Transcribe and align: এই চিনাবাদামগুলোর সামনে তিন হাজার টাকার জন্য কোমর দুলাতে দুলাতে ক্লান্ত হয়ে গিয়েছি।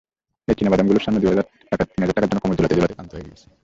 এই 0.47 0.55
চিনাবাদামগুলোর 0.59 1.05
সামনে 1.05 1.19
তিন 1.19 2.01
হাজার 2.01 2.15
টাকার 2.15 2.29
জন্য 2.29 2.41
কোমর 2.41 2.57
দুলাতে 2.57 2.75
দুলাতে 2.77 2.95
ক্লান্ত 2.95 3.11
হয়ে 3.15 3.25
গিয়েছি। 3.27 3.47